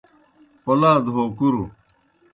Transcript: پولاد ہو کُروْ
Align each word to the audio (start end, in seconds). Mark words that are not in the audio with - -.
پولاد 0.63 1.03
ہو 1.13 1.23
کُروْ 1.37 1.65